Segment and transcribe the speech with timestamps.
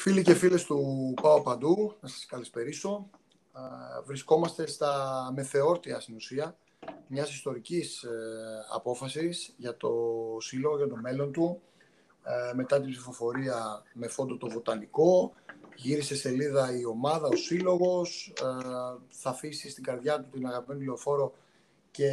[0.00, 3.10] Φίλοι και φίλες του Πάω Παντού, να σας καλησπερίσω.
[4.04, 6.56] Βρισκόμαστε στα μεθεόρτια στην ουσία
[7.06, 8.10] μιας ιστορικής ε,
[8.72, 9.90] απόφασης για το
[10.40, 11.60] Σύλλογο, για το μέλλον του.
[12.22, 15.32] Ε, μετά την ψηφοφορία με φόντο το βοτανικό,
[15.74, 18.44] γύρισε σελίδα η ομάδα, ο Σύλλογος, ε,
[19.08, 21.32] θα αφήσει στην καρδιά του την αγαπημένη λεωφόρο
[21.90, 22.10] και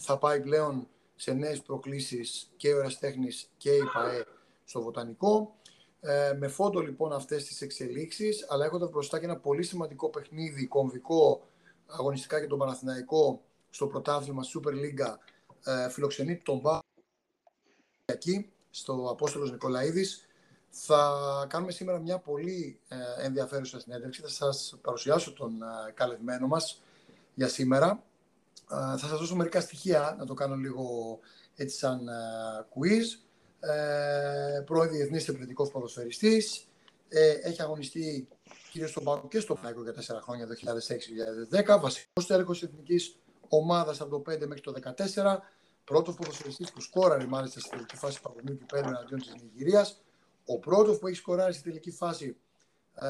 [0.00, 4.24] θα πάει πλέον σε νέες προκλήσεις και ο Εραστέχνης και η ΠαΕ
[4.64, 5.54] στο βοτανικό.
[6.08, 10.66] Ε, με φόντο λοιπόν αυτές τις εξελίξεις, αλλά έχοντας μπροστά και ένα πολύ σημαντικό παιχνίδι,
[10.66, 11.42] κομβικό,
[11.86, 15.16] αγωνιστικά και τον Παναθηναϊκό στο πρωτάθλημα Super League,
[15.64, 16.82] ε, φιλοξενεί τον Πα
[18.04, 20.26] εκεί, στο Απόστολος Νικολαίδης.
[20.70, 21.12] Θα
[21.48, 24.20] κάνουμε σήμερα μια πολύ ε, ενδιαφέρουσα συνέντευξη.
[24.20, 26.82] Θα σας παρουσιάσω τον ε, καλεσμένο μας
[27.34, 28.02] για σήμερα.
[28.68, 31.18] θα σας δώσω μερικά στοιχεία, να το κάνω λίγο
[31.54, 32.08] έτσι σαν
[32.74, 33.25] quiz
[33.60, 36.66] ε, πρώην διεθνής επιθετικό ποδοσφαιριστής.
[37.08, 38.28] Ε, έχει αγωνιστεί
[38.70, 41.80] κυρίως στον Πάκο και στο Πάκο για 4 χρόνια, 2006-2010.
[41.80, 45.42] Βασικός τέλεχο τη εθνικής ομάδας από το 5 μέχρι το 14.
[45.84, 50.02] Πρώτος ποδοσφαιριστής που σκόραρε μάλιστα στη τελική φάση του παγκοσμίου κυπέλου εναντίον της Νιγηρίας.
[50.46, 52.36] Ο πρώτος που έχει σκοράρει στη τελική φάση
[52.94, 53.06] ε,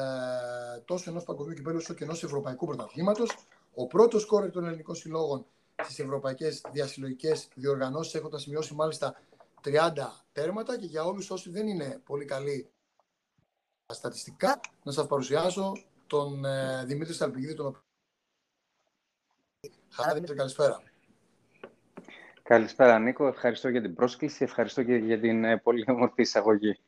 [0.85, 3.37] τόσο ενός παγκοσμίου κυπέλου όσο και ενός ευρωπαϊκού πρωταθλήματος.
[3.73, 5.45] Ο πρώτος σκόρερ των ελληνικών συλλόγων
[5.83, 9.21] στις ευρωπαϊκές διασυλλογικές διοργανώσεις, έχοντας σημειώσει μάλιστα
[9.67, 9.91] 30
[10.31, 12.71] τέρματα και για όλους όσοι δεν είναι πολύ καλοί
[13.93, 15.71] στατιστικά, να σας παρουσιάσω
[16.07, 17.81] τον ε, Δημήτρη Σαλπιγίδη, τον
[19.89, 20.81] Χαρά Δημήτρη, καλησπέρα.
[22.43, 26.79] Καλησπέρα Νίκο, ευχαριστώ για την πρόσκληση, ευχαριστώ και για την ε, πολύ όμορφη εισαγωγή.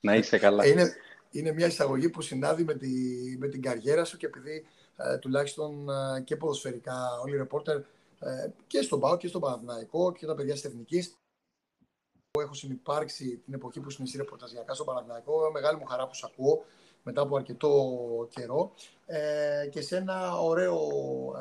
[0.00, 0.66] να είσαι καλά.
[0.66, 0.92] Είναι,
[1.30, 2.90] είναι μια εισαγωγή που συνάδει με, τη,
[3.38, 7.76] με την καριέρα σου και επειδή ε, τουλάχιστον ε, και ποδοσφαιρικά όλοι οι ρεπόρτερ
[8.18, 11.16] ε, και στον ΠΑΟ και στον Παναθηναϊκό και τα παιδιά της Εθνικής
[12.40, 15.50] έχω συνεπάρξει την εποχή που συνεχίζει ρεπορταζιακά στο Παναθηναϊκό.
[15.52, 16.64] Μεγάλη μου χαρά που σας ακούω
[17.02, 17.70] μετά από αρκετό
[18.30, 18.72] καιρό
[19.06, 20.78] ε, και σε ένα ωραίο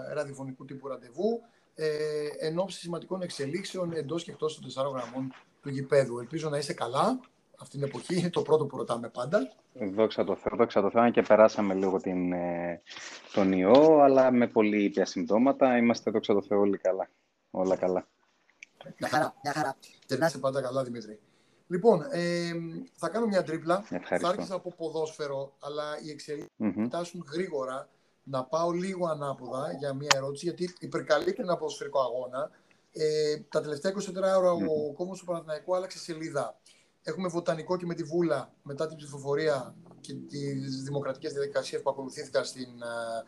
[0.10, 1.42] ε, ραδιοφωνικού τύπου ραντεβού
[1.76, 1.88] ε,
[2.40, 6.20] εν ώψη σημαντικών εξελίξεων εντός και εκτός των τεσσάρων γραμμών του γηπέδου.
[6.20, 7.20] Ελπίζω να είσαι καλά
[7.60, 8.18] αυτή την εποχή.
[8.20, 9.52] Είναι το πρώτο που ρωτάμε πάντα.
[9.74, 11.10] Δόξα τω Θεώ, δόξα τω Θεώ.
[11.10, 12.82] Και περάσαμε λίγο την, ε,
[13.34, 15.78] τον ιό, αλλά με πολύ ήπια συμπτώματα.
[15.78, 17.10] Είμαστε, δόξα τω Θεώ, όλοι καλά.
[17.52, 18.08] Όλα καλά.
[19.00, 19.78] Μια χαρά, μια χαρά.
[20.28, 21.20] είσαι πάντα καλά, Δημήτρη.
[21.72, 22.52] Λοιπόν, ε,
[22.94, 23.84] θα κάνω μια τρίπλα.
[23.90, 24.28] Ευχαριστώ.
[24.28, 26.84] Θα άρχισα από ποδόσφαιρο, αλλά οι εξελίξει mm-hmm.
[26.86, 27.90] φτάσουν γρήγορα.
[28.24, 32.52] Να πάω λίγο ανάποδα για μια ερώτηση, γιατί υπερκαλύπτει ένα ποδοσφαιρικό αγώνα.
[32.92, 33.98] Ε, τα τελευταία 24
[34.38, 34.90] ώρα mm-hmm.
[34.90, 36.60] ο κόμμα του Παναθηναϊκού άλλαξε σελίδα.
[37.04, 42.46] Έχουμε βοτανικό και με τη Βούλα μετά την ψηφοφορία και τις δημοκρατικές διαδικασίες που ακολουθήθηκαν
[42.46, 43.26] στην uh,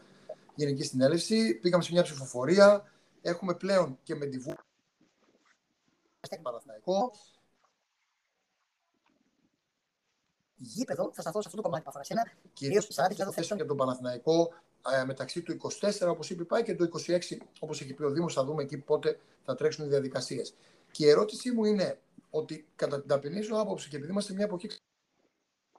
[0.55, 1.53] Γενική Συνέλευση.
[1.53, 2.83] Πήγαμε σε μια ψηφοφορία.
[3.21, 4.65] Έχουμε πλέον και με τη Βούλα
[6.41, 7.11] Παναθηναϊκό.
[10.55, 12.31] Γήπεδο, θα σταθώ σε αυτό το κομμάτι που αφορά σένα.
[12.53, 14.53] Κυρίως 40.000 θέσεων για τον Παναθηναϊκό
[14.91, 17.19] ε, μεταξύ του 24, όπως είπε, πάει και του 26,
[17.59, 18.33] όπως έχει πει ο Δήμος.
[18.33, 20.53] Θα δούμε εκεί πότε θα τρέξουν οι διαδικασίες.
[20.91, 21.99] Και η ερώτησή μου είναι
[22.29, 24.67] ότι κατά την ταπεινή σου άποψη και επειδή είμαστε μια εποχή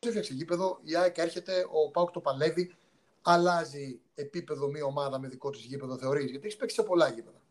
[0.06, 2.74] έφτιαξε γήπεδο, η ΑΕΚ έρχεται, ο Πάουκ το παλεύει,
[3.22, 7.43] αλλάζει επίπεδο μια ομάδα με δικό της γήπεδο, θεωρείς, γιατί έχεις παίξει σε πολλά γήπεδα.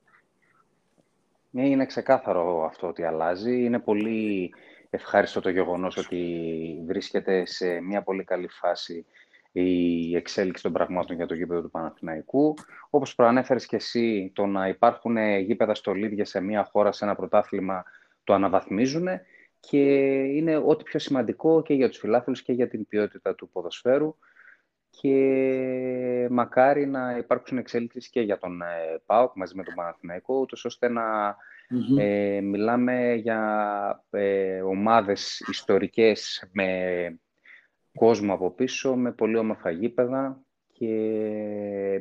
[1.56, 3.64] Ναι, είναι ξεκάθαρο αυτό ότι αλλάζει.
[3.64, 4.54] Είναι πολύ
[4.90, 6.44] ευχάριστο το γεγονός ότι
[6.86, 9.06] βρίσκεται σε μια πολύ καλή φάση
[9.52, 12.54] η εξέλιξη των πραγμάτων για το γήπεδο του Παναθηναϊκού.
[12.90, 17.84] Όπως προανέφερες και εσύ, το να υπάρχουν γήπεδα στολίδια σε μια χώρα, σε ένα πρωτάθλημα,
[18.24, 19.08] το αναβαθμίζουν
[19.60, 19.84] και
[20.24, 24.16] είναι ό,τι πιο σημαντικό και για τους φιλάθλους και για την ποιότητα του ποδοσφαίρου
[25.00, 30.66] και μακάρι να υπάρξουν εξέλιξεις και για τον ε, ΠΑΟΚ μαζί με τον Παναθηναϊκό, ούτως
[30.66, 31.36] ώστε να
[32.00, 37.20] ε, μιλάμε για ε, ομάδες ιστορικές με
[37.94, 40.88] κόσμο από πίσω, με πολύ όμορφα γήπεδα και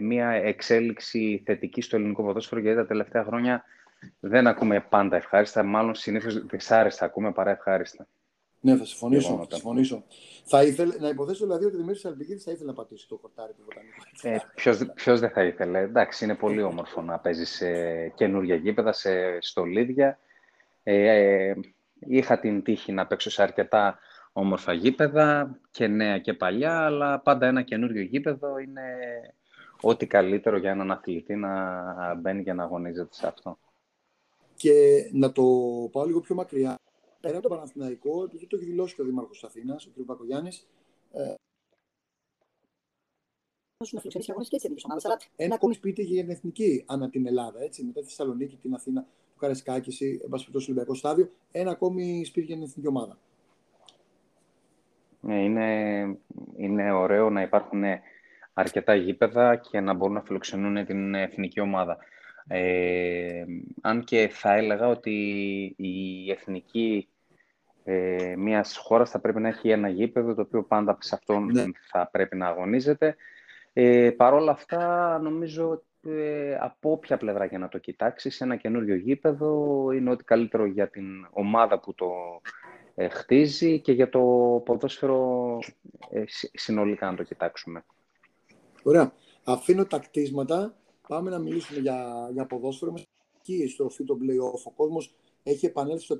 [0.01, 3.65] μια εξέλιξη θετική στο ελληνικό ποδόσφαιρο, γιατί τα τελευταία χρόνια
[4.21, 8.07] δεν ακούμε πάντα ευχάριστα, μάλλον συνήθως δυσάρεστα ακούμε παρά ευχάριστα.
[8.65, 9.47] Ναι, θα συμφωνήσω.
[9.49, 10.05] Θα, συμφωνήσω.
[10.45, 13.53] θα ήθελε, να υποθέσω δηλαδή ότι ο Δημήτρη Αλμπηγίδη θα ήθελε να πατήσει το χορτάρι
[13.53, 14.03] του Βοτανικού.
[14.23, 15.79] Ε, Ποιος δεν θα ήθελε.
[15.79, 17.69] Εντάξει, είναι πολύ όμορφο να παίζεις σε
[18.09, 20.19] καινούργια γήπεδα, σε στολίδια.
[20.82, 21.55] Ε, ε,
[21.99, 23.99] είχα την τύχη να παίξω σε αρκετά
[24.32, 28.82] όμορφα γήπεδα και νέα και παλιά, αλλά πάντα ένα καινούριο γήπεδο είναι
[29.81, 33.59] ό,τι καλύτερο για έναν αθλητή να μπαίνει και να αγωνίζεται σε αυτό.
[34.55, 34.73] Και
[35.12, 35.43] να το
[35.93, 36.81] πάω λίγο πιο μακριά
[37.23, 40.05] πέρα από το Παναθηναϊκό, επειδή το έχει δηλώσει και ο Δήμαρχος της Αθήνας, ο κ.
[40.05, 40.67] Μπακογιάννης,
[41.13, 41.35] ε,
[45.37, 47.63] ένα ακόμη σπίτι για την εθνική ανά την Ελλάδα.
[47.63, 49.01] Έτσι, μετά τη Θεσσαλονίκη, την Αθήνα,
[49.33, 51.31] το Καρεσκάκη, εν πάση περιπτώσει, Ολυμπιακό Στάδιο.
[51.53, 53.19] Ένα ακόμη σπίτι για την εθνική ομάδα.
[55.21, 56.19] Ναι, είναι
[56.57, 57.83] είναι ωραίο να υπάρχουν
[58.53, 61.99] αρκετά γήπεδα και να μπορούν να φιλοξενούν την εθνική ομάδα.
[62.49, 63.44] Ε,
[63.81, 65.11] αν και θα έλεγα ότι
[65.77, 67.09] η εθνική
[67.85, 71.65] ε, μιας χώρας θα πρέπει να έχει ένα γήπεδο το οποίο πάντα σε αυτόν ναι.
[71.91, 73.17] θα πρέπει να αγωνίζεται.
[73.73, 78.95] Ε, Παρ' όλα αυτά, νομίζω ε, από όποια πλευρά για να το κοιτάξεις, ένα καινούριο
[78.95, 82.11] γήπεδο είναι ό,τι καλύτερο για την ομάδα που το
[82.95, 84.21] ε, χτίζει και για το
[84.65, 85.59] ποδόσφαιρο
[86.11, 86.23] ε,
[86.53, 87.85] συνολικά να το κοιτάξουμε.
[88.83, 89.12] Ωραία.
[89.45, 90.75] Αφήνω τα κτίσματα.
[91.12, 92.91] Πάμε να μιλήσουμε για, για ποδόσφαιρο.
[92.91, 94.62] Είμαστε εκεί η στροφή των play-off.
[94.64, 96.17] Ο κόσμος έχει επανέλθει στο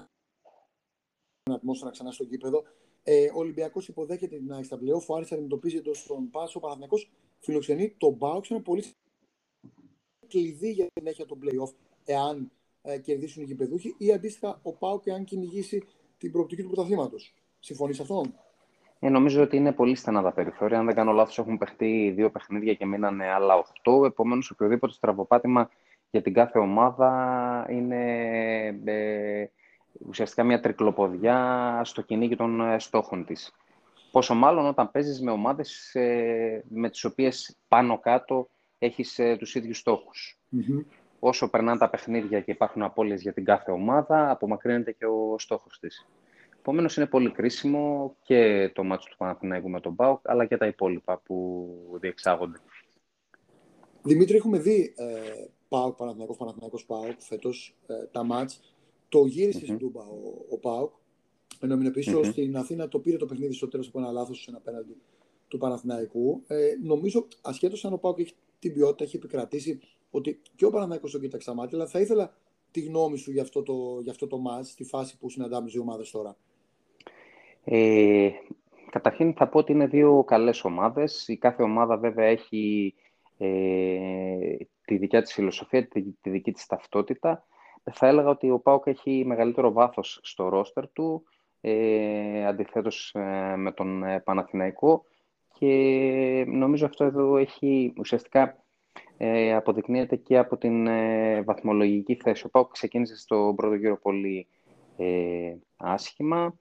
[1.51, 2.63] ατμόσφαιρα ξανά στο γήπεδο.
[3.03, 5.07] Ε, ο Ολυμπιακός υποδέχεται την ΑΕΚ στα play-off.
[5.07, 6.59] Ο Άρης αντιμετωπίζει τον Πάσο.
[6.59, 6.97] Ο Παναθυνακό
[7.39, 8.51] φιλοξενεί τον Μπάουξ.
[8.51, 8.85] Ένα πολύ
[10.27, 11.75] κλειδί για την έχεια των play-off,
[12.05, 12.51] εάν
[12.83, 15.83] ε, κερδίσουν οι γηπεδούχοι, ή αντίστοιχα ο Πάουκ, εάν κυνηγήσει
[16.19, 17.35] την προοπτική του πρωταθλήματος.
[17.61, 18.23] Συμφωνείς σε αυτό.
[19.05, 20.79] Ε, νομίζω ότι είναι πολύ στενά τα περιθώρια.
[20.79, 24.05] Αν δεν κάνω λάθος, έχουν παιχτεί δύο παιχνίδια και μείνανε άλλα οχτώ.
[24.05, 25.71] Επομένως, οποιοδήποτε στραβοπάτημα
[26.11, 28.03] για την κάθε ομάδα είναι
[28.85, 29.47] ε,
[30.09, 33.55] ουσιαστικά μια τρικλοποδιά στο κυνήγι των ε, στόχων της.
[34.11, 39.55] Πόσο μάλλον όταν παίζεις με ομάδες ε, με τις οποίες πάνω κάτω έχεις ε, τους
[39.55, 39.83] ίδιους
[41.19, 45.79] Όσο περνάνε τα παιχνίδια και υπάρχουν απώλειες για την κάθε ομάδα, απομακρύνεται και ο στόχος
[45.79, 46.07] της.
[46.65, 50.67] Επομένω, είναι πολύ κρίσιμο και το μάτσο του Παναθηναϊκού με τον ΠΑΟΚ, αλλά και τα
[50.67, 51.69] υπόλοιπα που
[52.01, 52.59] διεξάγονται.
[54.03, 55.07] Δημήτρη, έχουμε δει ε,
[55.69, 58.75] ΠΑΟΚ, Παναθηναϊκός, Παναθηναϊκός ΠΑΟΚ φέτος ε, τα μάτς.
[59.09, 59.63] Το γύρισε mm-hmm.
[59.63, 60.93] στην Τούμπα ο, ο ΠΑΟΚ.
[61.61, 62.25] Ενώ είναι πίσω mm-hmm.
[62.25, 64.97] στην Αθήνα το πήρε το παιχνίδι στο τέλος από ένα λάθος σε ένα πέναντι
[65.49, 66.43] του Παναθηναϊκού.
[66.47, 69.81] Ε, νομίζω, ασχέτως αν ο ΠΑΟΚ έχει την ποιότητα, έχει επικρατήσει
[70.11, 72.35] ότι και ο Παναθηναϊκός το κοίταξε στα μάτια, αλλά θα ήθελα
[72.71, 75.81] τη γνώμη σου για αυτό το, για αυτό το μάτς, στη φάση που συναντάμε δύο
[75.81, 76.37] ομάδες τώρα.
[77.65, 78.31] Ε,
[78.91, 81.29] καταρχήν θα πω ότι είναι δύο καλές ομάδες.
[81.29, 82.95] Η κάθε ομάδα βέβαια έχει
[83.39, 87.47] ε, τη δικιά της φιλοσοφία, τη, τη δική της ταυτότητα.
[87.93, 91.25] Θα έλεγα ότι ο ΠΑΟΚ έχει μεγαλύτερο βάθος στο ρόστερ του,
[91.61, 95.05] ε, αντιθέτως ε, με τον ε, Παναθηναϊκό
[95.59, 98.57] και νομίζω αυτό εδώ έχει ουσιαστικά
[99.17, 102.47] ε, αποδεικνύεται και από την ε, βαθμολογική θέση.
[102.47, 104.47] Ο ΠΑΟΚ ξεκίνησε στο πρώτο γύρο πολύ
[104.97, 106.59] ε, άσχημα,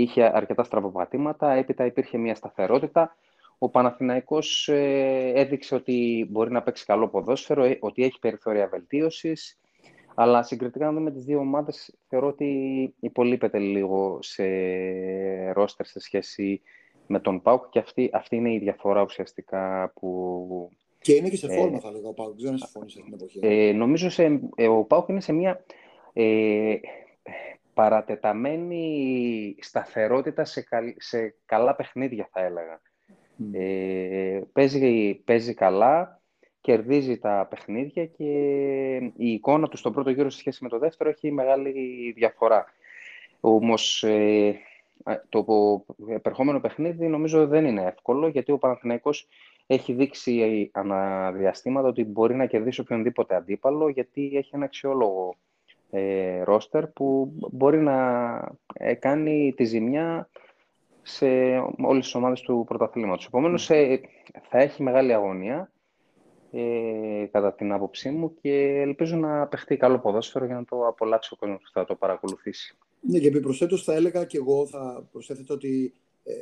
[0.00, 3.16] είχε αρκετά στραβοπατήματα, έπειτα υπήρχε μια σταθερότητα.
[3.58, 9.58] Ο Παναθηναϊκός ε, έδειξε ότι μπορεί να παίξει καλό ποδόσφαιρο, ε, ότι έχει περιθώρια βελτίωσης,
[10.14, 14.44] αλλά συγκριτικά με τις δύο ομάδες θεωρώ ότι υπολείπεται λίγο σε
[15.52, 16.60] ρόστερ σε σχέση
[17.06, 20.70] με τον ΠΑΟΚ και αυτή, αυτή είναι η διαφορά ουσιαστικά που
[21.04, 22.28] και είναι και σε ε, φόρμα, ε, θα λέγα, ο Πάουκ.
[22.28, 23.38] Δεν ξέρω αν συμφωνείς σε αυτήν την εποχή.
[23.42, 25.64] Ε, νομίζω σε, ε, ο Πάουκ είναι σε μια
[26.12, 26.74] ε,
[27.74, 30.66] παρατεταμένη σταθερότητα σε,
[30.96, 32.80] σε καλά παιχνίδια, θα έλεγα.
[33.38, 33.44] Mm.
[33.52, 36.22] Ε, παίζει, παίζει καλά,
[36.60, 38.24] κερδίζει τα παιχνίδια και
[39.16, 42.64] η εικόνα του στον πρώτο γύρο σε σχέση με το δεύτερο έχει μεγάλη διαφορά.
[43.40, 44.60] Όμως ε,
[45.28, 45.44] το
[46.08, 49.28] επερχόμενο παιχνίδι νομίζω δεν είναι εύκολο γιατί ο Παναθηναϊκός
[49.66, 55.53] έχει δείξει αναδιαστήματα ότι μπορεί να κερδίσει οποιονδήποτε αντίπαλο γιατί έχει ένα αξιόλογο ε,
[56.44, 57.98] ρόστερ που μπορεί να
[58.74, 60.28] ε, κάνει τη ζημιά
[61.02, 61.26] σε
[61.82, 63.26] όλες τις ομάδες του πρωταθλήματος.
[63.26, 64.00] Επομένως, ε,
[64.48, 65.72] θα έχει μεγάλη αγωνία
[66.50, 71.34] ε, κατά την άποψή μου και ελπίζω να παιχτεί καλό ποδόσφαιρο για να το απολαύσει
[71.34, 72.76] ο κόσμος που θα το παρακολουθήσει.
[73.00, 76.32] Ναι, και επιπροσθέτως θα έλεγα και εγώ θα προσέθετα ότι ε,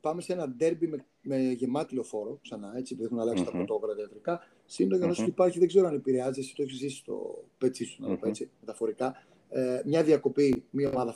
[0.00, 3.50] πάμε σε ένα ντέρμπι με, με γεμάτη λεωφόρο ξανά, έτσι, επειδή έχουν αλλάξει mm-hmm.
[3.50, 4.40] τα πρωτόκολλα διατρικά.
[4.64, 5.20] Συν το γεγονό mm-hmm.
[5.20, 8.16] ότι υπάρχει, δεν ξέρω αν επηρεάζει, εσύ το έχεις ζήσει στο πετσί σου, να το
[8.16, 11.14] πω έτσι, μεταφορικά, ε, μια διακοπή, μια ομάδα.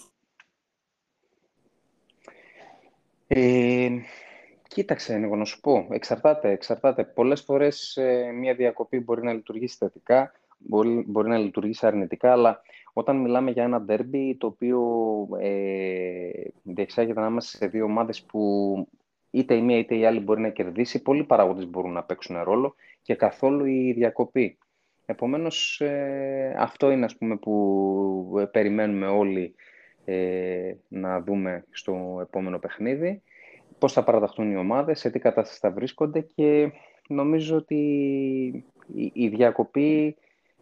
[3.27, 3.89] Ε,
[4.69, 5.89] κοίταξε, εγώ να σου πω.
[5.91, 6.51] Εξαρτάται.
[6.51, 7.05] εξαρτάται.
[7.05, 12.63] Πολλές φορές ε, μια διακοπή μπορεί να λειτουργήσει θετικά, μπορεί, μπορεί να λειτουργήσει αρνητικά, αλλά
[12.99, 14.81] όταν μιλάμε για ένα ντέρμπι το οποίο
[15.41, 16.31] ε,
[16.63, 18.89] διεξάγεται ανάμεσα σε δύο ομάδες που
[19.31, 22.75] είτε η μία είτε η άλλη μπορεί να κερδίσει, πολλοί παράγοντες μπορούν να παίξουν ρόλο
[23.03, 24.59] και καθόλου η διακοπή.
[25.07, 29.55] Επομένως, ε, αυτό είναι ας πούμε, που ε, περιμένουμε όλοι
[30.05, 33.23] ε, να δούμε στο επόμενο παιχνίδι.
[33.79, 36.73] Πώς θα παραταχθούν οι ομάδες, σε τι κατάσταση θα βρίσκονται και
[37.09, 37.77] νομίζω ότι
[38.95, 40.17] η, η διακοπή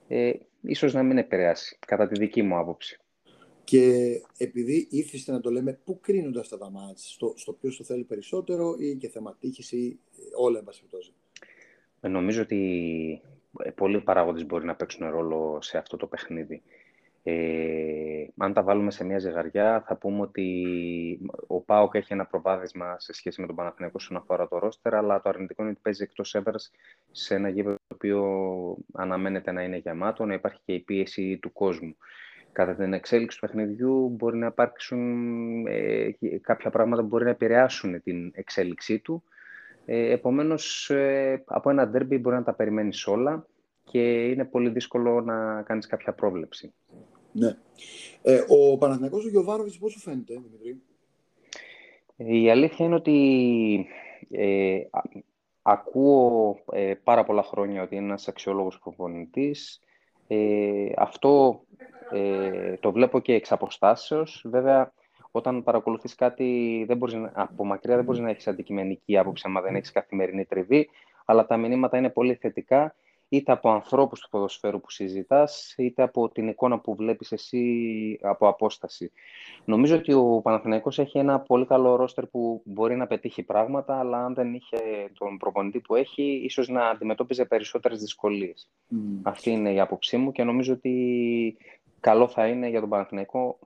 [0.08, 0.32] ε,
[0.66, 2.98] ίσως να μην επηρεάσει, κατά τη δική μου άποψη.
[3.64, 7.84] Και επειδή ήθιστε να το λέμε, πού κρίνονται αυτά τα μάτς, στο, στο ποιος το
[7.84, 9.36] θέλει περισσότερο ή και θέμα
[9.70, 9.98] ή
[10.36, 10.66] όλα, εν
[12.00, 13.20] ε, Νομίζω ότι
[13.74, 16.62] πολλοί παράγοντες μπορεί να παίξουν ρόλο σε αυτό το παιχνίδι.
[17.28, 20.48] Ε, αν τα βάλουμε σε μια ζυγαριά, θα πούμε ότι
[21.46, 25.20] ο ΠΑΟΚ έχει ένα προβάδισμα σε σχέση με τον Παναθηναϊκό όσον αφορά το ρόστερ, αλλά
[25.20, 26.58] το αρνητικό είναι ότι παίζει εκτός έδρα
[27.10, 31.52] σε ένα γήπεδο το οποίο αναμένεται να είναι γεμάτο, να υπάρχει και η πίεση του
[31.52, 31.96] κόσμου.
[32.52, 38.02] Κατά την εξέλιξη του παιχνιδιού μπορεί να υπάρξουν ε, κάποια πράγματα που μπορεί να επηρεάσουν
[38.02, 39.22] την εξέλιξή του.
[39.84, 43.46] Ε, επομένως, ε, από ένα ντέρμπι μπορεί να τα περιμένεις όλα
[43.84, 46.74] και είναι πολύ δύσκολο να κάνεις κάποια πρόβλεψη.
[47.38, 47.56] Ναι.
[48.22, 50.82] Ε, ο Παναθηναϊκός ο Γιωβάροβιτς πώς σου φαίνεται, Δημητρή;
[52.16, 53.86] Η αλήθεια είναι ότι
[54.30, 54.78] ε,
[55.62, 59.80] ακούω ε, πάρα πολλά χρόνια ότι είναι ένας αξιόλογος προπονητής.
[60.26, 61.60] Ε, αυτό
[62.12, 64.44] ε, το βλέπω και εξ αποστάσεως.
[64.48, 64.92] Βέβαια,
[65.30, 69.74] όταν παρακολουθείς κάτι δεν μπορείς, από μακριά δεν μπορείς να έχεις αντικειμενική άποψη άμα δεν
[69.74, 70.88] έχεις καθημερινή τριβή,
[71.24, 72.94] αλλά τα μηνύματα είναι πολύ θετικά
[73.28, 78.48] είτε από ανθρώπους του ποδοσφαίρου που συζητάς, είτε από την εικόνα που βλέπεις εσύ από
[78.48, 79.12] απόσταση.
[79.64, 84.24] Νομίζω ότι ο Παναθηναϊκός έχει ένα πολύ καλό ρόστερ που μπορεί να πετύχει πράγματα, αλλά
[84.24, 84.78] αν δεν είχε
[85.18, 88.70] τον προπονητή που έχει, ίσως να αντιμετώπιζε περισσότερες δυσκολίες.
[89.22, 91.56] Αυτή είναι η άποψή μου και νομίζω ότι
[92.00, 93.58] καλό θα είναι για τον Παναθηναϊκό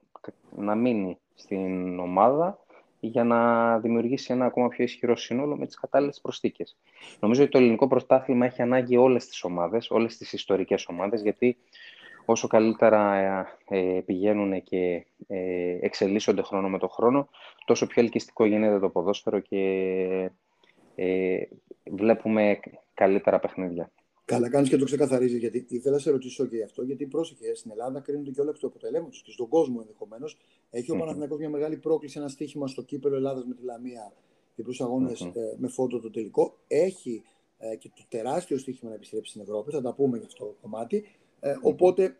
[0.55, 2.59] να μείνει στην ομάδα
[3.03, 6.77] για να δημιουργήσει ένα ακόμα πιο ισχυρό σύνολο με τις κατάλληλες προσθήκες.
[7.19, 11.57] Νομίζω ότι το ελληνικό πρωτάθλημα έχει ανάγκη όλες τις ομάδες, όλες τις ιστορικές ομάδες, γιατί
[12.25, 13.15] όσο καλύτερα
[13.69, 17.29] ε, πηγαίνουν και ε, εξελίσσονται χρόνο με το χρόνο,
[17.65, 19.59] τόσο πιο ελκυστικό γίνεται το ποδόσφαιρο και
[20.95, 21.39] ε,
[21.91, 22.59] βλέπουμε
[22.93, 23.91] καλύτερα παιχνίδια.
[24.31, 25.39] Καλά, κάνεις και το ξεκαθαρίζεις.
[25.39, 26.83] Γιατί ήθελα να σε ρωτήσω και γι' αυτό.
[26.83, 30.37] Γιατί πρόσεχε, στην Ελλάδα κρίνονται και όλα εκ του αποτελέσματο και στον κόσμο ενδεχομένως.
[30.69, 34.13] Έχει ο Παναθηναϊκός μια μεγάλη πρόκληση, ένα στοίχημα στο κύπελο Ελλάδας με τη Λαμία
[34.55, 36.57] για του αγώνες ε, με φόντο το τελικό.
[36.67, 37.23] Έχει
[37.57, 39.71] ε, και το τεράστιο στοίχημα να επιστρέψει στην Ευρώπη.
[39.71, 41.05] Θα τα πούμε για αυτό το κομμάτι.
[41.39, 42.13] Ε, οπότε, ε,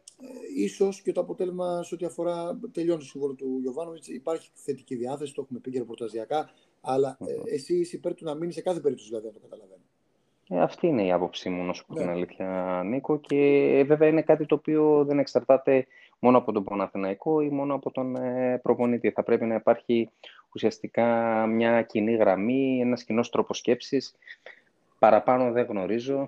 [0.55, 5.33] ίσως και το αποτέλεσμα σε ό,τι αφορά τελειώνει το σύμβολο του Γιωβάνοβιτς, υπάρχει θετική διάθεση,
[5.33, 6.49] το έχουμε πει και ρεπορταζιακά.
[6.81, 9.80] Αλλά ε, εσύ είσαι υπέρ του να μείνει σε κάθε περίπτωση, δηλαδή, να το καταλαβαίνω.
[10.53, 12.11] Ε, αυτή είναι η άποψή μου, να σου πω την ναι.
[12.11, 13.19] αλήθεια, Νίκο.
[13.19, 13.35] Και
[13.77, 15.87] ε, βέβαια είναι κάτι το οποίο δεν εξαρτάται
[16.19, 19.11] μόνο από τον Παναθηναϊκό ή μόνο από τον ε, προπονητή.
[19.11, 20.09] Θα πρέπει να υπάρχει
[20.53, 21.05] ουσιαστικά
[21.45, 24.15] μια κοινή γραμμή, ένας κοινός τρόπος σκέψης.
[24.99, 26.27] Παραπάνω δεν γνωρίζω.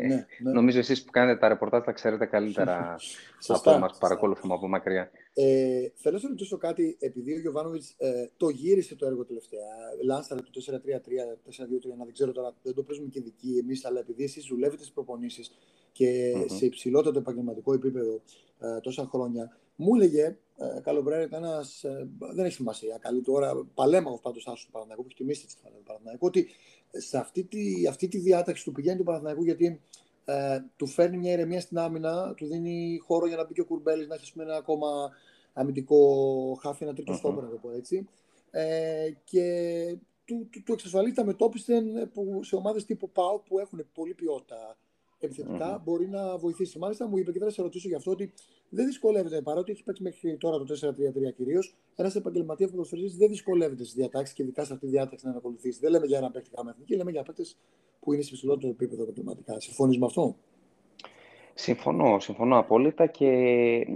[0.00, 0.52] Ναι, ναι.
[0.52, 2.96] Νομίζω εσείς που κάνετε τα ρεπορτάζ τα ξέρετε καλύτερα
[3.46, 5.10] από εμάς που παρακολουθούμε από μακριά.
[5.34, 9.66] Ε, θέλω να σε ρωτήσω κάτι, επειδή ο Γιωβάνοβιτς ε, το γύρισε το έργο τελευταία.
[10.04, 10.78] Λάνσταρε το 4-3-3, 4-2-3,
[12.04, 15.50] δεν ξέρω τώρα, δεν το παίζουμε και δικοί εμείς, αλλά επειδή εσείς δουλεύετε στις προπονήσεις
[15.92, 16.50] και mm-hmm.
[16.50, 18.20] σε υψηλότερο επαγγελματικό επίπεδο
[18.58, 21.84] ε, τόσα χρόνια, μου έλεγε ε, Καλομπρέρα ήταν ένας.
[21.84, 22.98] Ε, δεν έχει σημασία.
[23.00, 26.46] Καλή τώρα, παλέμαχος πάντως άσου του Παναθηναϊκού, που έχει τιμήσει τη του Παναθηναϊκού, ότι
[26.96, 29.80] σε αυτή τη, αυτή τη διάταξη του πηγαίνει του Παναθηναϊκού γιατί
[30.24, 33.64] ε, του φέρνει μια ηρεμία στην άμυνα, του δίνει χώρο για να μπει και ο
[33.64, 35.10] Κουρμπέλης, να έχει πούμε, ένα ακόμα
[35.52, 37.16] αμυντικό χάφι, ένα τρίτο uh-huh.
[37.16, 38.08] στόπερ, να το πω έτσι.
[38.50, 41.72] Ε, και του, του, του εξασφαλίζει τα μετώπιση
[42.40, 44.76] σε ομάδες τύπου ΠΑΟ που έχουν πολύ ποιότητα
[45.24, 45.84] επιθετικά, mm-hmm.
[45.84, 46.78] μπορεί να βοηθήσει.
[46.78, 48.32] Μάλιστα μου είπε και θα σε ρωτήσω γι' αυτό ότι
[48.68, 50.64] δεν δυσκολεύεται, παρότι έχει παίξει μέχρι τώρα το
[51.28, 55.26] 4-3-3 κυρίως, ένας επαγγελματίας ποδοσφαιριστής δεν δυσκολεύεται στις διατάξεις και ειδικά σε αυτή τη διάταξη
[55.26, 55.78] να ακολουθήσει.
[55.80, 57.56] Δεν λέμε για ένα παίκτη εθνική, λέμε για παίκτες
[58.00, 59.60] που είναι σε υψηλότερο επίπεδο επαγγελματικά.
[59.60, 60.36] Συμφωνείς με αυτό;
[61.54, 63.26] Συμφωνώ, συμφωνώ απόλυτα και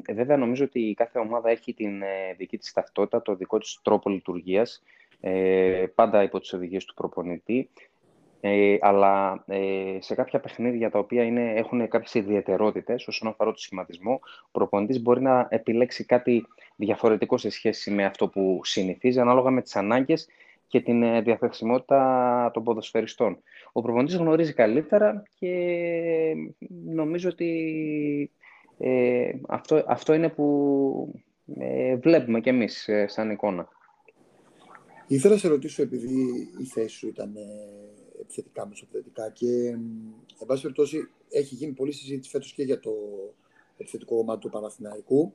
[0.06, 3.80] ε, βέβαια νομίζω ότι κάθε ομάδα έχει την ε, δική της ταυτότητα, το δικό της
[3.82, 4.82] τρόπο λειτουργίας,
[5.20, 7.70] ε, πάντα υπό τις οδηγίες του προπονητή.
[8.40, 13.58] Ε, αλλά ε, σε κάποια παιχνίδια τα οποία είναι, έχουν κάποιες ιδιαιτερότητες όσον αφορά το
[13.58, 19.50] σχηματισμό, ο προπονητής μπορεί να επιλέξει κάτι διαφορετικό σε σχέση με αυτό που συνηθίζει, ανάλογα
[19.50, 20.28] με τις ανάγκες
[20.66, 23.38] και την ε, διαθεσιμότητα των ποδοσφαιριστών.
[23.72, 25.54] Ο προπονητής γνωρίζει καλύτερα και
[26.84, 28.30] νομίζω ότι
[28.78, 31.20] ε, αυτό, αυτό είναι που
[31.58, 33.68] ε, βλέπουμε κι εμείς σαν εικόνα.
[35.06, 37.32] Ήθελα να σε ρωτήσω, επειδή η θέση σου ήταν
[38.20, 39.66] επιθετικά μεσοπαιδευτικά και
[40.40, 42.92] εν πάση περιπτώσει έχει γίνει πολλή συζήτηση φέτος και για το
[43.76, 45.32] επιθετικό κομμάτι του Παναθηναϊκού.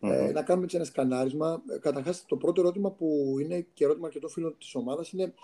[0.00, 1.62] Ε, να κάνουμε έτσι ένα σκανάρισμα.
[1.68, 5.34] Ε, Καταρχάς, το πρώτο ερώτημα που είναι και ερώτημα αρκετό φίλων της ομάδας είναι: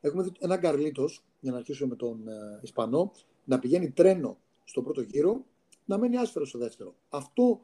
[0.00, 3.12] Έχουμε δει έναν Καρλίτος, για να αρχίσουμε με τον ε, Ισπανό,
[3.44, 5.44] να πηγαίνει τρένο στο πρώτο γύρο,
[5.84, 6.94] να μένει άσφαιρο στο δεύτερο.
[7.08, 7.60] Αυτό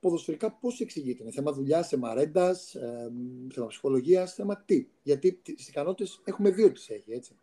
[0.00, 3.12] ποδοσφαιρικά πώς εξηγείται, Είναι θέμα δουλειάς, θέμα ρέντας, ε,
[3.52, 7.36] θέμα ψυχολογίας, θέμα τι; Γιατί τις ικανότητες έχουμε δει ότι τις έχει, έτσι.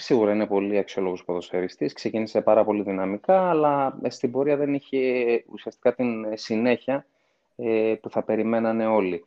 [0.00, 1.92] Σίγουρα είναι πολύ αξιόλογος ποδοσφαιριστής.
[1.92, 4.98] Ξεκίνησε πάρα πολύ δυναμικά, αλλά στην πορεία δεν είχε
[5.52, 7.06] ουσιαστικά την συνέχεια
[7.56, 9.24] ε, που θα περιμένανε όλοι.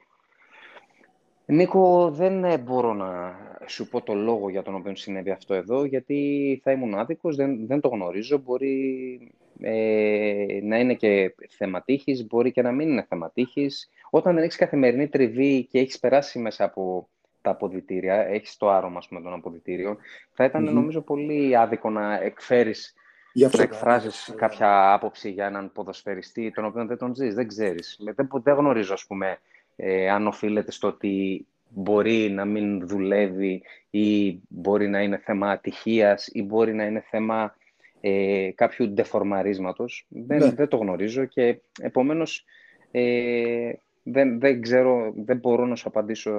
[1.46, 3.36] Νίκο, δεν μπορώ να
[3.66, 7.68] σου πω το λόγο για τον οποίο συνέβη αυτό εδώ, γιατί θα ήμουν άδικος, δεν,
[7.68, 8.38] δεν το γνωρίζω.
[8.38, 9.20] Μπορεί
[9.60, 13.90] ε, να είναι και θεματήχης, μπορεί και να μην είναι θεματήχης.
[14.10, 17.08] Όταν δεν έχεις καθημερινή τριβή και έχεις περάσει μέσα από
[17.42, 19.98] τα αποδητήρια, έχεις το άρωμα πούμε, των αποδητήριων,
[20.34, 22.96] θα ηταν νομίζω πολύ άδικο να εκφέρεις
[23.34, 28.00] να εκφράζεις κάποια άποψη για έναν ποδοσφαιριστή τον οποίο δεν τον ζεις, δεν ξέρεις.
[28.16, 29.38] Δεν, δεν γνωρίζω, ας πούμε,
[29.76, 36.28] ε, αν οφείλεται στο ότι μπορεί να μην δουλεύει ή μπορεί να είναι θέμα ατυχίας
[36.32, 37.56] ή μπορεί να είναι θέμα
[38.02, 40.06] ε, κάποιου ντεφορμαρίσματος.
[40.10, 40.52] Δεν, ναι.
[40.52, 42.46] δεν το γνωρίζω και επομένως
[42.92, 43.72] ε,
[44.03, 46.31] δεν, δεν ξέρω, δεν μπορώ να σου απαντήσω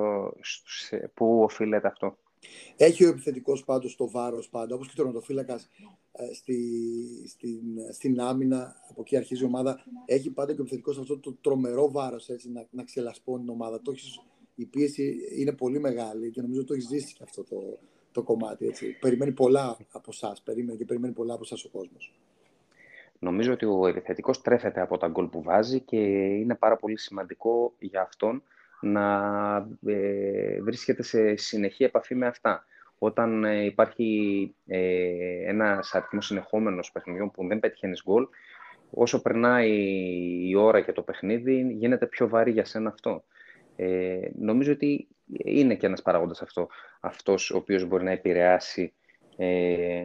[1.15, 2.17] πού οφείλεται αυτό.
[2.77, 5.69] Έχει ο επιθετικός πάντως το βάρος πάντα, όπως και ο τερματοφύλακας
[6.13, 6.59] ε, στη,
[7.29, 7.61] στην,
[7.93, 11.91] στην άμυνα, από εκεί αρχίζει η ομάδα, έχει πάντα και ο επιθετικός αυτό το τρομερό
[11.91, 13.83] βάρος έτσι, να, να ξελασπώνει την ομάδα.
[13.83, 14.21] Το έχεις,
[14.55, 17.79] η πίεση είναι πολύ μεγάλη και νομίζω το έχεις ζήσει και αυτό το,
[18.13, 18.67] το κομμάτι.
[18.67, 18.99] Έτσι.
[19.01, 22.13] Περιμένει πολλά από εσά, περίμενε και περιμένει πολλά από εσά ο κόσμος.
[23.23, 27.75] Νομίζω ότι ο επιθετικός τρέφεται από τα γκολ που βάζει και είναι πάρα πολύ σημαντικό
[27.79, 28.43] για αυτόν
[28.81, 32.65] να ε, βρίσκεται σε συνεχή επαφή με αυτά.
[32.99, 38.27] Όταν ε, υπάρχει ε, ένας αριθμός συνεχόμενος παιχνιδιών που δεν πετυχαίνεις γκολ,
[38.91, 39.71] όσο περνάει
[40.49, 43.25] η ώρα και το παιχνίδι, γίνεται πιο βαρύ για σένα αυτό.
[43.77, 46.69] Ε, νομίζω ότι είναι και ένας παράγοντας αυτό,
[47.01, 48.93] αυτός ο οποίος μπορεί να επηρεάσει
[49.37, 50.05] ε,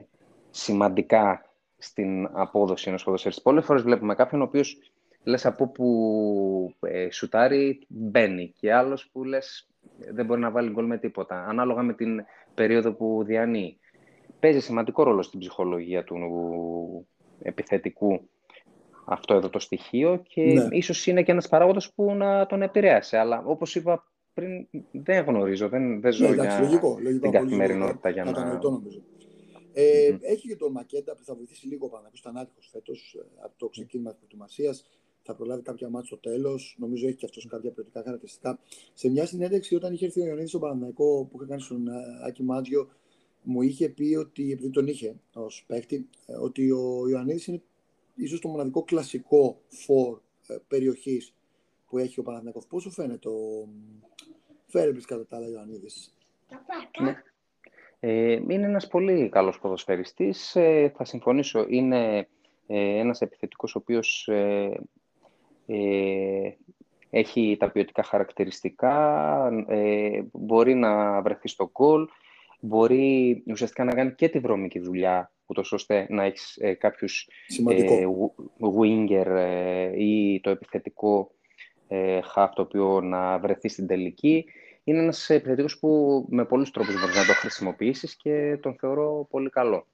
[0.50, 1.47] σημαντικά
[1.78, 3.42] στην απόδοση ενός ποδοσφαιριστή.
[3.42, 4.78] Πολλές φορές βλέπουμε κάποιον ο οποίος
[5.24, 9.70] λες από που ε, σουτάρει μπαίνει και άλλος που λες
[10.12, 11.46] δεν μπορεί να βάλει γκολ με τίποτα.
[11.48, 13.80] Ανάλογα με την περίοδο που διανύει.
[14.40, 16.18] Παίζει σημαντικό ρόλο στην ψυχολογία του
[17.42, 18.30] επιθετικού
[19.06, 20.68] αυτό εδώ το στοιχείο και ναι.
[20.72, 23.18] ίσως είναι και ένας παράγοντας που να τον επηρέασε.
[23.18, 24.04] Αλλά όπως είπα
[24.34, 28.60] πριν, δεν γνωρίζω, δεν, δεν ζω ναι, για λογικό, λογικό, την καθημερινότητα για να...
[28.62, 29.02] νομίζω.
[29.80, 30.20] Ε, mm-hmm.
[30.22, 32.10] Έχει και τον Μακέντα που θα βοηθήσει λίγο πάνω.
[32.14, 34.86] Ήταν άτυχος φέτος ε, από το ξεκίνημα της προετοιμασίας.
[35.22, 36.76] Θα προλάβει κάποια μάτια στο τέλος.
[36.80, 38.60] Νομίζω έχει και αυτός κάποια ποιοτικά χαρακτηριστικά.
[38.94, 41.94] Σε μια συνέντευξη, όταν είχε έρθει ο Ιωαννίδης στον Παναναναϊκό που είχε κάνει στον ε,
[42.26, 42.90] Άκη Μάτζιο,
[43.44, 47.62] μου είχε πει ότι, επειδή τον είχε ως παίχτη, ε, ότι ο Ιωαννίδης είναι
[48.16, 50.20] ίσως το μοναδικό κλασικό φόρ
[50.68, 51.34] περιοχής
[51.88, 52.68] που έχει ο Παναθηναϊκός.
[52.68, 53.68] Πώς σου φαίνεται ο
[54.66, 56.18] Φέρεμπρης κατά τα άλλα Ιωαννίδης;
[57.02, 57.24] Ναι.
[58.00, 60.56] Ε, είναι ένας πολύ καλός ποδοσφαιριστής.
[60.56, 62.28] Ε, θα συμφωνήσω, είναι
[62.68, 64.80] ε, ένας επιθετικός ο οποίος ε,
[65.66, 66.52] ε,
[67.10, 69.52] έχει τα ποιοτικά χαρακτηριστικά,
[70.32, 72.08] μπορεί να βρεθεί στο γκολ,
[72.60, 77.30] μπορεί ουσιαστικά να κάνει και τη βρώμικη δουλειά, ούτως ώστε να έχεις κάποιους
[78.80, 79.28] winger
[79.98, 81.32] ή το επιθετικό
[82.36, 84.46] half το οποίο να βρεθεί στην τελική
[84.88, 89.50] είναι ένας επιθετικός που με πολλούς τρόπους μπορείς να το χρησιμοποιήσεις και τον θεωρώ πολύ
[89.50, 89.88] καλό.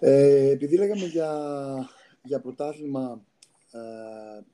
[0.00, 1.30] Ε, επειδή λέγαμε για,
[2.22, 3.24] για πρωτάθλημα,
[3.72, 3.78] ε,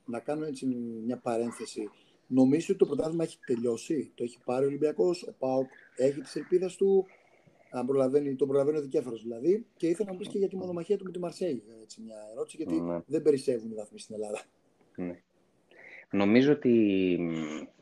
[0.05, 0.65] να κάνω έτσι
[1.05, 1.89] μια παρένθεση.
[2.27, 4.11] Νομίζω ότι το πρωτάθλημα έχει τελειώσει.
[4.15, 7.05] Το έχει πάρει ο Ολυμπιακός, ο ΠΑΟΚ έχει τις ελπίδες του,
[7.71, 9.65] αν προλαβαίνει, τον προλαβαίνει ο δικέφαρο δηλαδή.
[9.77, 11.63] Και ήθελα να μου πεις και για τη μονομαχία του με τη Μαρσέη.
[11.81, 12.99] Έτσι, μια ερώτηση, γιατί ναι.
[13.05, 14.41] δεν περισσεύουν οι βαθμοί στην Ελλάδα.
[14.95, 15.21] Ναι.
[16.11, 17.19] Νομίζω ότι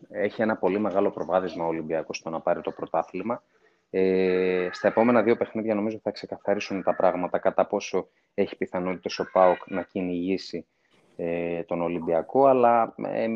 [0.09, 3.43] έχει ένα πολύ μεγάλο προβάδισμα ο Ολυμπιακός στο να πάρει το πρωτάθλημα.
[3.89, 9.29] Ε, στα επόμενα δύο παιχνίδια νομίζω θα ξεκαθαρίσουν τα πράγματα κατά πόσο έχει πιθανότητα ο
[9.31, 10.67] ΠΑΟΚ να κυνηγήσει
[11.15, 13.27] ε, τον Ολυμπιακό, αλλά ε,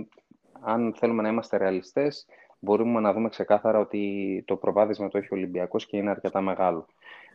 [0.62, 2.26] αν θέλουμε να είμαστε ρεαλιστές,
[2.60, 6.86] μπορούμε να δούμε ξεκάθαρα ότι το προβάδισμα το έχει ο Ολυμπιακός και είναι αρκετά μεγάλο.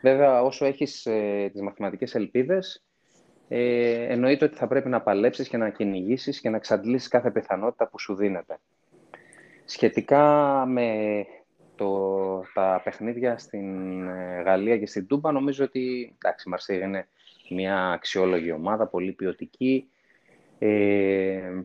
[0.02, 2.85] Βέβαια, όσο έχεις ε, τις μαθηματικές ελπίδες,
[3.48, 7.88] ε, εννοείται ότι θα πρέπει να παλέψεις και να κυνηγήσεις και να εξαντλήσεις κάθε πιθανότητα
[7.88, 8.58] που σου δίνεται.
[9.64, 11.24] Σχετικά με
[11.76, 17.08] το, τα παιχνίδια στην ε, Γαλλία και στην Τούμπα, νομίζω ότι εντάξει, η Μαρσέγ είναι
[17.50, 19.90] μια αξιόλογη ομάδα, πολύ ποιοτική.
[20.58, 21.62] Ε,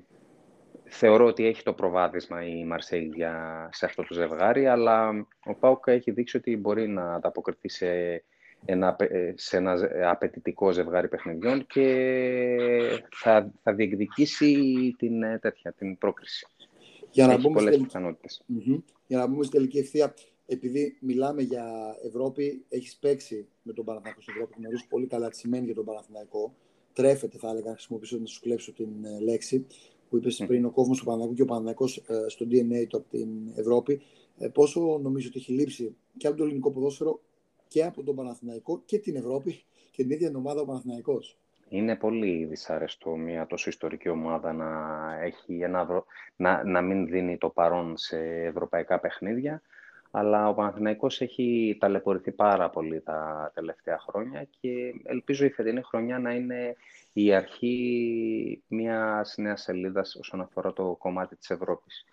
[0.84, 3.12] θεωρώ ότι έχει το προβάδισμα η Μαρσέγ
[3.70, 5.10] σε αυτό το ζευγάρι, αλλά
[5.46, 8.24] ο Πάουκ έχει δείξει ότι μπορεί να ανταποκριθεί σε
[8.66, 11.86] ένα, ε, σε ένα απαιτητικό ζευγάρι παιχνιδιών και
[13.16, 14.56] θα, θα διεκδικήσει
[14.98, 16.48] την, ε, τέτοια, την πρόκριση.
[17.12, 17.88] Για να, μπούμε τελική...
[19.08, 20.14] για να μπούμε στη τελική ευθεία,
[20.46, 25.38] επειδή μιλάμε για Ευρώπη, έχεις παίξει με τον Παναθηναϊκό στην Ευρώπη, γνωρίζεις πολύ καλά τι
[25.38, 26.54] σημαίνει για τον Παναθηναϊκό.
[26.94, 29.66] Τρέφεται, θα έλεγα, να χρησιμοποιήσω να σου κλέψω την ε, λέξη
[30.10, 30.48] που είπες mm.
[30.48, 34.02] πριν ο κόσμος του Παναθηναϊκού και ο Παναθηναϊκός στο DNA του από την Ευρώπη.
[34.54, 37.22] πόσο νομίζω ότι έχει λείψει και από το ελληνικό ποδόσφαιρο
[37.72, 41.38] και από τον Παναθηναϊκό και την Ευρώπη και την ίδια ομάδα ο Παναθηναϊκός.
[41.70, 44.70] Είναι πολύ δυσάρεστο μια τόσο ιστορική ομάδα να,
[45.24, 46.04] έχει ένα,
[46.36, 49.62] να, να μην δίνει το παρόν σε ευρωπαϊκά παιχνίδια,
[50.12, 56.20] Αλλά ο Παναθηναϊκός έχει ταλαιπωρηθεί πάρα πολύ τα τελευταία χρόνια και ελπίζω η φετινή χρονιά
[56.20, 56.76] να είναι
[57.14, 62.06] η αρχή μιας νέας σελίδας όσον αφορά το κομμάτι της Ευρώπης.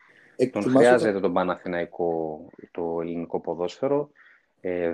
[0.53, 2.41] Τον χρειάζεται τον Παναθηναϊκό
[2.71, 4.27] το ελληνικό ποδόσφαιρο, ε,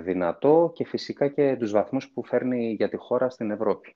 [0.03, 3.95] δυνατό και φυσικά και τους βαθμούς που φέρνει για τη χώρα στην Ευρώπη.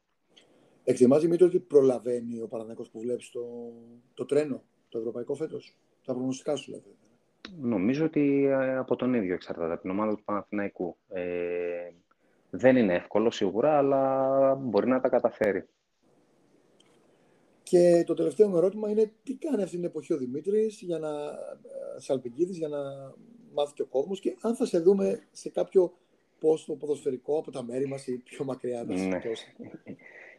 [0.83, 3.41] Εκτιμάς, Δημήτρη, ότι προλαβαίνει ο Παναθηναϊκός που βλέπεις το,
[4.13, 6.95] το τρένο, το ευρωπαϊκό φέτος, τα προγνωστικά σου δηλαδή.
[7.61, 10.97] Νομίζω ότι ε, από τον ίδιο εξαρτάται, από την ομάδα του Παναθηναϊκού.
[11.07, 11.89] Ε,
[12.49, 15.67] δεν είναι εύκολο σίγουρα, αλλά μπορεί να τα καταφέρει.
[17.63, 21.09] Και το τελευταίο μου ερώτημα είναι τι κάνει αυτή την εποχή ο Δημήτρης για να,
[21.09, 22.79] ε, Σαλπικίδης για να
[23.53, 25.93] μάθει και ο κόσμος και αν θα σε δούμε σε κάποιο
[26.39, 28.83] πόστο ποδοσφαιρικό από τα μέρη μας ή πιο μακριά.
[28.83, 29.19] Ναι.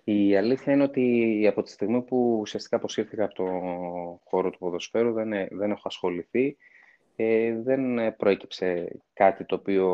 [0.04, 3.44] Η αλήθεια είναι ότι από τη στιγμή που ουσιαστικά αποσύρθηκα από το
[4.24, 6.56] χώρο του ποδοσφαίρου δεν, δεν έχω ασχοληθεί.
[7.16, 9.86] Ε, δεν προέκυψε κάτι το οποίο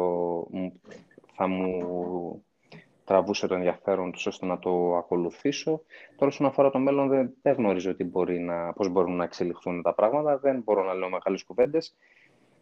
[1.34, 2.44] θα μου
[3.04, 5.82] τραβούσε το ενδιαφέρον τους ώστε να το ακολουθήσω.
[6.16, 9.82] Τώρα, όσον αφορά το μέλλον, δεν, δεν γνωρίζω τι μπορεί να, πώς μπορούν να εξελιχθούν
[9.82, 10.38] τα πράγματα.
[10.38, 11.96] Δεν μπορώ να λέω μεγάλες κουβέντες.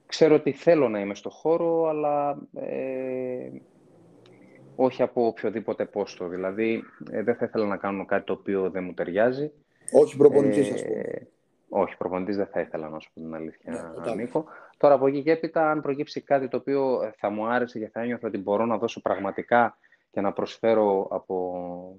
[0.06, 3.50] Ξέρω ότι θέλω να είμαι στο χώρο, αλλά ε,
[4.76, 6.28] όχι από οποιοδήποτε πόστο.
[6.28, 9.52] Δηλαδή, ε, δεν θα ήθελα να κάνω κάτι το οποίο δεν μου ταιριάζει.
[9.92, 11.28] Όχι προπονητής, ε, ας πούμε.
[11.68, 14.44] Όχι, προπονητής δεν θα ήθελα να σου πω την αλήθεια, ναι, Νίκο.
[14.76, 18.00] Τώρα από εκεί και έπειτα, αν προκύψει κάτι το οποίο θα μου άρεσε και θα
[18.00, 19.78] ένιωθα ότι μπορώ να δώσω πραγματικά
[20.10, 21.98] και να προσφέρω από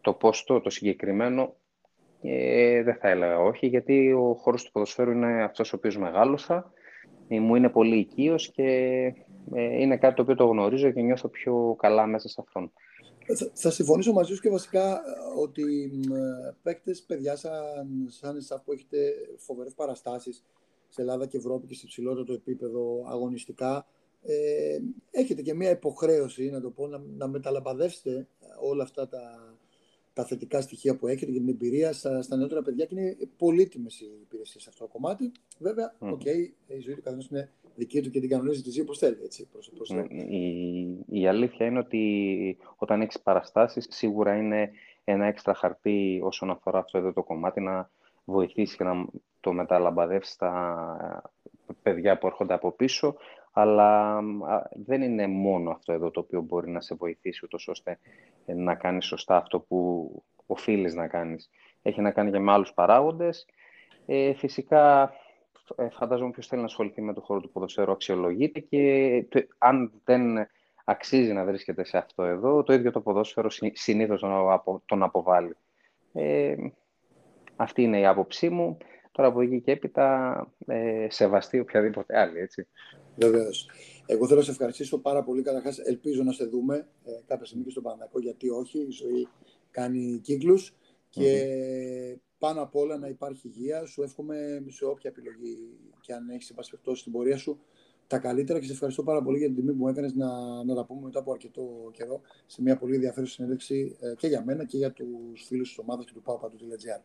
[0.00, 1.54] το πόστο το συγκεκριμένο,
[2.22, 6.54] ε, δεν θα έλεγα όχι, γιατί ο χώρος του ποδοσφαίρου είναι αυτός ο οποίος μεγάλωσα,
[6.56, 6.75] ε,
[7.28, 8.62] μου είναι πολύ οικείος και
[9.54, 12.72] ε, είναι κάτι το οποίο το γνωρίζω και νιώθω πιο καλά μέσα σε αυτόν.
[13.34, 18.62] Θα, θα συμφωνήσω μαζί σου και βασικά ε, ότι ε, παίκτες, παιδιά σαν, σαν εσάς
[18.64, 20.44] που έχετε φοβερές παραστάσεις
[20.88, 23.86] σε Ελλάδα και Ευρώπη και σε ψηλότερο επίπεδο αγωνιστικά,
[24.22, 24.78] ε,
[25.10, 28.26] έχετε και μια υποχρέωση, να το πω, να, να μεταλαμπαδεύσετε
[28.60, 29.55] όλα αυτά τα,
[30.16, 34.00] τα θετικά στοιχεία που έχετε και την εμπειρία στα, στα νεότερα παιδιά και είναι πολύτιμες
[34.00, 35.32] οι υπηρεσίες σε αυτό το κομμάτι.
[35.58, 36.12] Βέβαια, mm.
[36.12, 39.18] okay, η ζωή του καθενός είναι δική του και την κανονίζει τη ζωή όπως θέλει.
[39.24, 44.70] Έτσι, προς, προς ναι, η, η αλήθεια είναι ότι όταν έχεις παραστάσεις, σίγουρα είναι
[45.04, 47.90] ένα έξτρα χαρτί όσον αφορά αυτό εδώ το κομμάτι να
[48.24, 49.06] βοηθήσει και να
[49.40, 51.30] το μεταλαμπαδεύσεις στα
[51.82, 53.16] παιδιά που έρχονται από πίσω
[53.58, 54.20] αλλά
[54.74, 57.98] δεν είναι μόνο αυτό εδώ το οποίο μπορεί να σε βοηθήσει ούτως ώστε
[58.46, 60.10] ε, να κάνεις σωστά αυτό που
[60.46, 61.50] οφείλεις να κάνεις.
[61.82, 63.46] Έχει να κάνει και με άλλους παράγοντες.
[64.06, 65.12] Ε, φυσικά,
[65.76, 69.26] ε, φαντάζομαι ποιος θέλει να ασχοληθεί με το χώρο του ποδοσφαίρου αξιολογείται και
[69.58, 70.48] αν δεν
[70.84, 74.24] αξίζει να βρίσκεται σε αυτό εδώ, το ίδιο το ποδόσφαιρο συνήθως
[74.86, 75.56] τον αποβάλλει.
[76.12, 76.54] Ε,
[77.56, 78.76] αυτή είναι η άποψή μου.
[79.12, 82.66] Τώρα από εκεί και έπειτα ε, σεβαστεί οποιαδήποτε άλλη, έτσι.
[83.16, 83.68] Βεβαίως.
[84.06, 85.42] Εγώ θέλω να σε ευχαριστήσω πάρα πολύ.
[85.42, 88.78] Καταρχάς, ελπίζω να σε δούμε ε, κάποια στιγμή και στον Παναγιακό, γιατί όχι.
[88.78, 89.28] Η ζωή
[89.70, 90.74] κάνει κύκλους.
[91.08, 93.86] Και πάνω απ' όλα να υπάρχει υγεία.
[93.86, 95.56] Σου εύχομαι σε όποια επιλογή
[96.00, 97.58] και αν έχεις περιπτώσει στην πορεία σου
[98.06, 100.28] τα καλύτερα και σε ευχαριστώ πάρα πολύ για την τιμή που μου έκανες να,
[100.64, 104.44] να τα πούμε μετά από αρκετό καιρό σε μια πολύ ενδιαφέρουσα συνέντευξη ε, και για
[104.44, 107.00] μένα και για τους φίλους της ομάδας και του Πάπα.gr.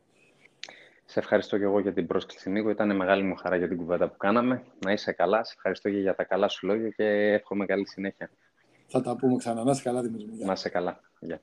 [1.11, 2.69] Σε ευχαριστώ και εγώ για την πρόσκληση, Νίκο.
[2.69, 4.63] Ήταν μεγάλη μου χαρά για την κουβέντα που κάναμε.
[4.85, 5.43] Να είσαι καλά.
[5.43, 8.29] Σε ευχαριστώ και για τα καλά σου λόγια και εύχομαι καλή συνέχεια.
[8.87, 9.63] Θα τα πούμε ξανά.
[9.63, 10.45] Να είσαι καλά, Δημήτρη.
[10.45, 10.99] Να είσαι καλά.
[11.19, 11.41] Γεια.